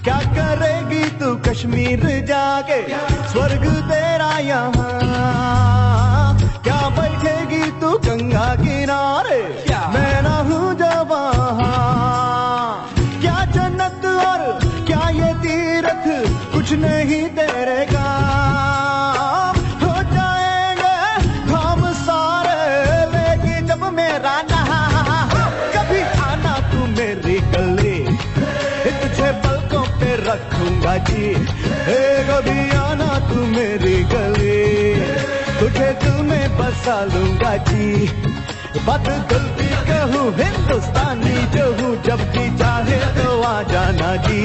[0.04, 2.80] क्या करेगी तू कश्मीर जाके,
[3.32, 4.92] स्वर्ग तेरा यहाँ
[6.64, 8.85] क्या बैठेगी तू गंगा किनारे
[30.36, 31.24] रखूँगा जी।
[31.90, 34.56] ए कभी आना तू मेरी गली।
[35.60, 38.06] तुझे दिल में बसा लूँगा जी।
[39.28, 44.42] दिल की कहूँ, हिंदुस्तानी जो हूँ, जब जी चाहे तो आ जाना जी।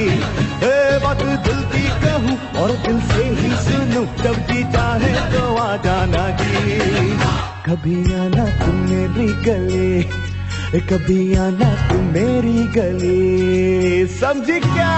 [0.62, 0.98] हे
[1.44, 7.16] दिल की कहूँ, और दिल से ही सुनूं, जब जी चाहे तो आ जाना जी।
[7.66, 10.31] कभी आना तुम मेरी गली।
[10.80, 14.92] कभी आना तू मेरी गली। समझी क्या?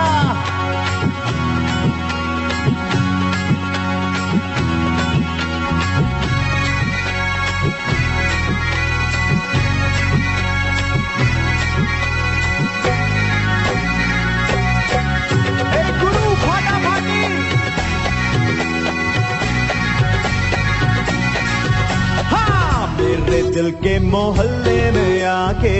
[23.55, 25.77] दिल के मोहल्ले में आके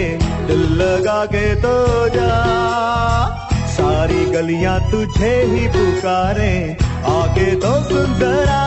[0.47, 1.73] दिल लगा के तो
[2.09, 2.35] जा।
[3.67, 6.53] सारी गलियाँ तुझे ही पुकारे,
[7.09, 8.63] आके तो सुंदरा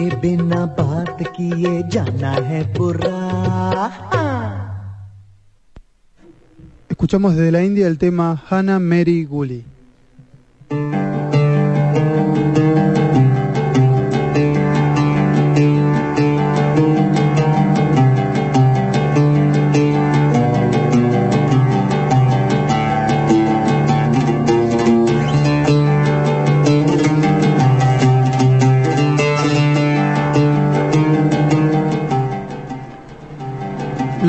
[0.00, 3.14] आगे बिना बात किए जाना है पूरा
[6.88, 9.64] Escuchamos desde la India el tema Hannah Mary Gully.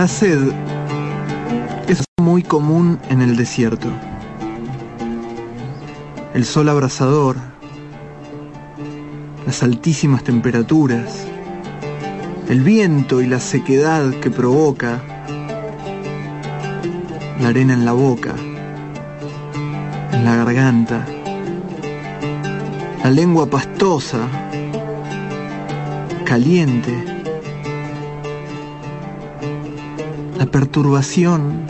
[0.02, 0.50] La sed
[1.86, 3.86] es muy común en el desierto.
[6.34, 7.36] El sol abrasador,
[9.46, 11.24] las altísimas temperaturas,
[12.48, 15.00] el viento y la sequedad que provoca,
[17.40, 18.34] la arena en la boca,
[20.10, 21.06] en la garganta,
[23.04, 24.26] la lengua pastosa,
[26.24, 27.11] caliente,
[30.52, 31.66] perturbación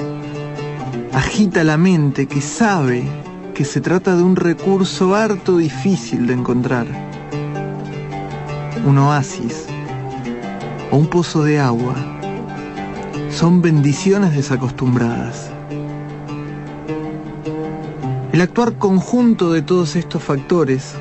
[1.12, 3.04] agita la mente que sabe
[3.54, 6.86] que se trata de un recurso harto difícil de encontrar.
[8.84, 9.66] Un oasis
[10.90, 11.94] o un pozo de agua
[13.30, 15.50] son bendiciones desacostumbradas.
[18.32, 20.94] El actuar conjunto de todos estos factores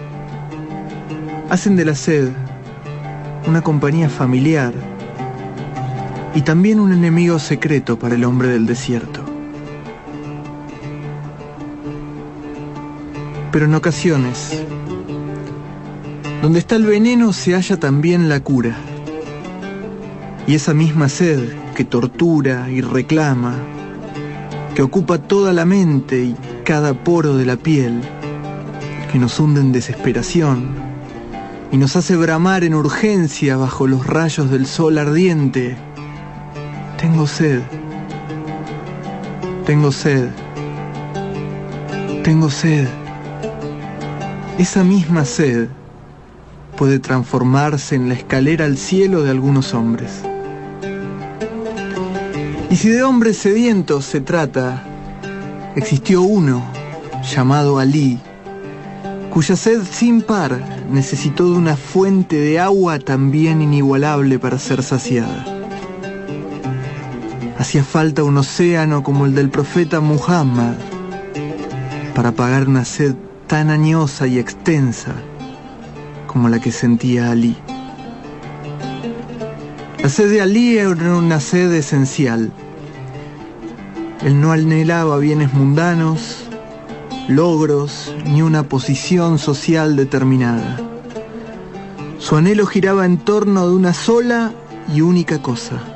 [1.49, 2.29] hacen de la sed
[3.47, 4.90] una compañía familiar
[6.33, 9.21] y también un enemigo secreto para el hombre del desierto.
[13.51, 14.63] Pero en ocasiones,
[16.41, 18.75] donde está el veneno se halla también la cura.
[20.47, 23.55] Y esa misma sed que tortura y reclama,
[24.73, 28.01] que ocupa toda la mente y cada poro de la piel,
[29.11, 30.69] que nos hunde en desesperación
[31.71, 35.77] y nos hace bramar en urgencia bajo los rayos del sol ardiente.
[37.01, 37.61] Tengo sed,
[39.65, 40.29] tengo sed,
[42.23, 42.87] tengo sed.
[44.59, 45.67] Esa misma sed
[46.77, 50.21] puede transformarse en la escalera al cielo de algunos hombres.
[52.69, 54.83] Y si de hombres sedientos se trata,
[55.75, 56.61] existió uno
[57.23, 58.19] llamado Ali,
[59.31, 60.55] cuya sed sin par
[60.91, 65.50] necesitó de una fuente de agua también inigualable para ser saciada.
[67.61, 70.73] Hacía falta un océano como el del profeta Muhammad
[72.15, 73.13] para apagar una sed
[73.45, 75.13] tan añosa y extensa
[76.25, 77.55] como la que sentía Ali.
[80.01, 82.51] La sed de Ali era una sed esencial.
[84.25, 86.47] Él no anhelaba bienes mundanos,
[87.27, 90.79] logros ni una posición social determinada.
[92.17, 94.51] Su anhelo giraba en torno de una sola
[94.91, 95.90] y única cosa,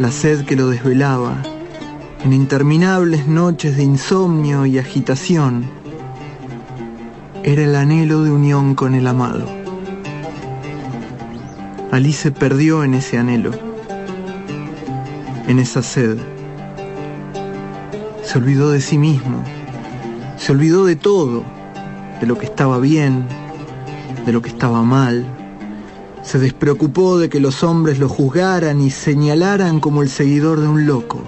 [0.00, 1.42] la sed que lo desvelaba
[2.24, 5.66] en interminables noches de insomnio y agitación,
[7.42, 9.44] era el anhelo de unión con el amado.
[11.92, 13.50] Ali se perdió en ese anhelo,
[15.46, 16.16] en esa sed.
[18.22, 19.44] Se olvidó de sí mismo,
[20.38, 21.44] se olvidó de todo,
[22.22, 23.26] de lo que estaba bien,
[24.24, 25.26] de lo que estaba mal.
[26.30, 30.86] Se despreocupó de que los hombres lo juzgaran y señalaran como el seguidor de un
[30.86, 31.24] loco.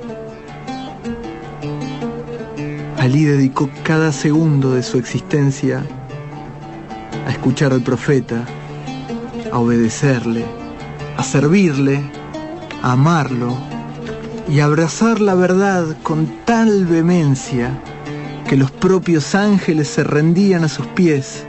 [2.99, 5.83] Ali dedicó cada segundo de su existencia
[7.27, 8.45] a escuchar al profeta,
[9.51, 10.45] a obedecerle,
[11.17, 12.01] a servirle,
[12.81, 13.59] a amarlo
[14.49, 17.77] y a abrazar la verdad con tal vehemencia
[18.49, 21.43] que los propios ángeles se rendían a sus pies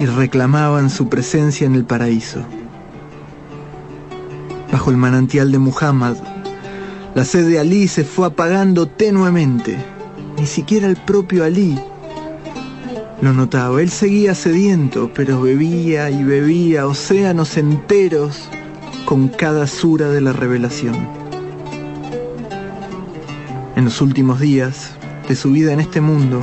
[0.00, 2.42] y reclamaban su presencia en el paraíso.
[4.82, 6.16] Bajo el manantial de Muhammad.
[7.14, 9.76] La sed de Ali se fue apagando tenuemente.
[10.36, 11.78] Ni siquiera el propio Ali
[13.20, 13.80] lo notaba.
[13.80, 18.48] Él seguía sediento, pero bebía y bebía océanos enteros
[19.04, 20.96] con cada sura de la revelación.
[23.76, 24.96] En los últimos días
[25.28, 26.42] de su vida en este mundo,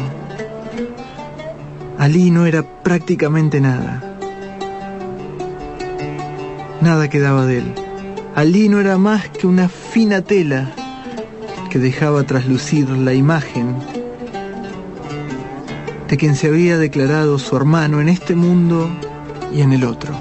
[1.97, 4.01] Ali no era prácticamente nada.
[6.79, 7.88] Nada quedaba de él.
[8.39, 10.71] Ali no era más que una fina tela
[11.69, 13.75] que dejaba traslucir la imagen
[16.07, 18.89] de quien se había declarado su hermano en este mundo
[19.53, 20.17] y en el otro,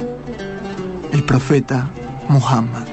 [1.12, 1.92] el profeta
[2.28, 2.88] Muhammad.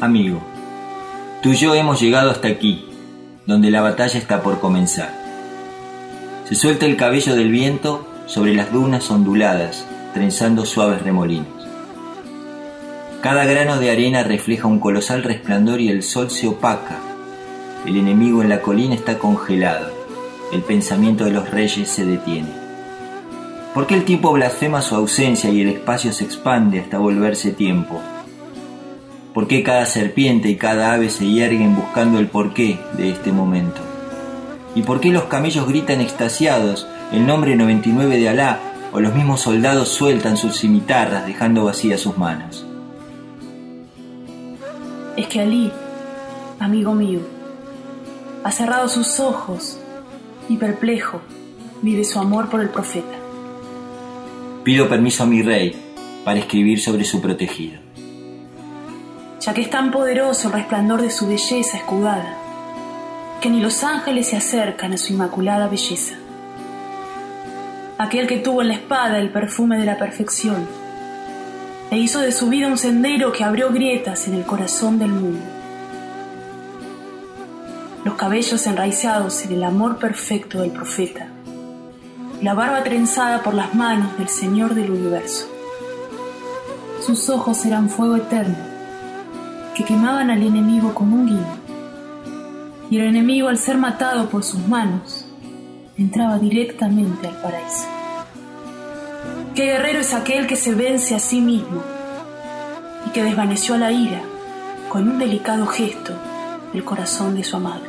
[0.00, 0.40] Amigo,
[1.42, 2.89] tú y yo hemos llegado hasta aquí
[3.50, 5.12] donde la batalla está por comenzar.
[6.48, 9.84] Se suelta el cabello del viento sobre las dunas onduladas,
[10.14, 11.48] trenzando suaves remolinos.
[13.20, 16.98] Cada grano de arena refleja un colosal resplandor y el sol se opaca.
[17.84, 19.90] El enemigo en la colina está congelado.
[20.52, 22.50] El pensamiento de los reyes se detiene.
[23.74, 28.00] ¿Por qué el tiempo blasfema su ausencia y el espacio se expande hasta volverse tiempo?
[29.40, 33.80] ¿Por qué cada serpiente y cada ave se yerguen buscando el porqué de este momento?
[34.74, 38.60] ¿Y por qué los camellos gritan extasiados el nombre 99 de Alá
[38.92, 42.66] o los mismos soldados sueltan sus cimitarras dejando vacías sus manos?
[45.16, 45.72] Es que Alí,
[46.58, 47.20] amigo mío,
[48.44, 49.80] ha cerrado sus ojos
[50.50, 51.22] y perplejo
[51.80, 53.16] vive su amor por el profeta.
[54.64, 55.74] Pido permiso a mi rey
[56.26, 57.89] para escribir sobre su protegido
[59.40, 62.36] ya que es tan poderoso el resplandor de su belleza escudada,
[63.40, 66.16] que ni los ángeles se acercan a su inmaculada belleza.
[67.96, 70.68] Aquel que tuvo en la espada el perfume de la perfección,
[71.90, 75.44] e hizo de su vida un sendero que abrió grietas en el corazón del mundo.
[78.04, 81.28] Los cabellos enraizados en el amor perfecto del profeta,
[82.42, 85.46] la barba trenzada por las manos del Señor del universo.
[87.04, 88.69] Sus ojos eran fuego eterno
[89.80, 91.56] que quemaban al enemigo con un guiño.
[92.90, 95.24] Y el enemigo, al ser matado por sus manos,
[95.96, 97.86] entraba directamente al paraíso.
[99.54, 101.82] ¿Qué guerrero es aquel que se vence a sí mismo
[103.06, 104.20] y que desvaneció la ira
[104.90, 106.12] con un delicado gesto
[106.74, 107.84] el corazón de su amado?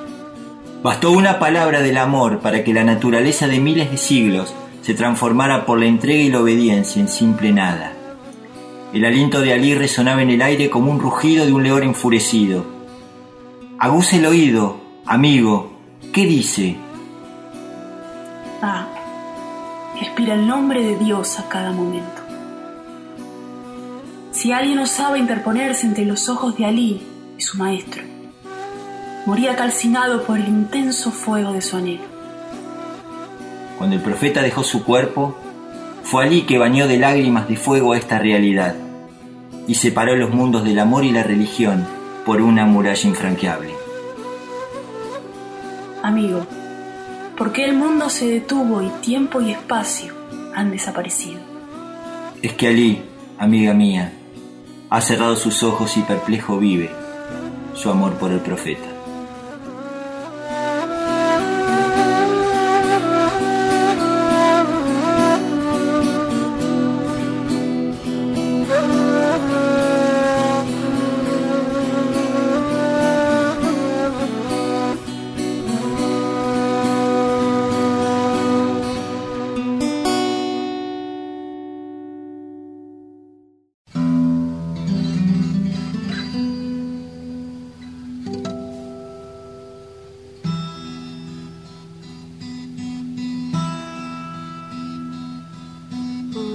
[0.81, 5.65] Bastó una palabra del amor para que la naturaleza de miles de siglos se transformara
[5.65, 7.91] por la entrega y la obediencia en simple nada.
[8.93, 12.65] El aliento de Alí resonaba en el aire como un rugido de un león enfurecido.
[13.79, 15.71] Aguce el oído, amigo.
[16.11, 16.75] ¿Qué dice?
[18.61, 18.87] Ah,
[19.97, 22.21] respira el nombre de Dios a cada momento.
[24.31, 27.01] Si alguien osaba interponerse entre los ojos de Alí
[27.37, 28.03] y su maestro,
[29.25, 32.03] moría calcinado por el intenso fuego de su anhelo.
[33.77, 35.37] Cuando el profeta dejó su cuerpo,
[36.11, 38.75] fue allí que bañó de lágrimas de fuego esta realidad
[39.65, 41.87] y separó los mundos del amor y la religión
[42.25, 43.73] por una muralla infranqueable.
[46.03, 46.45] Amigo,
[47.37, 50.13] ¿por qué el mundo se detuvo y tiempo y espacio
[50.53, 51.39] han desaparecido?
[52.41, 53.03] Es que Ali,
[53.37, 54.11] amiga mía,
[54.89, 56.89] ha cerrado sus ojos y perplejo vive
[57.73, 58.90] su amor por el profeta.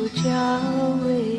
[0.08, 0.30] 叫
[1.04, 1.35] 为